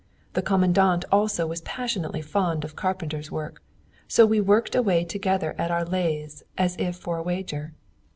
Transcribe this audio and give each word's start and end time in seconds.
The 0.33 0.41
Commandant 0.41 1.05
also 1.11 1.45
was 1.45 1.61
passionately 1.61 2.23
fond 2.23 2.63
of 2.63 2.75
carpenter's 2.75 3.29
work, 3.29 3.61
so 4.07 4.25
we 4.25 4.41
worked 4.41 4.73
away 4.73 5.03
together 5.05 5.53
at 5.59 5.69
our 5.69 5.85
lathes 5.85 6.41
as 6.57 6.75
if 6.77 6.95
for 6.95 7.17
a 7.17 7.21
wager. 7.23 7.75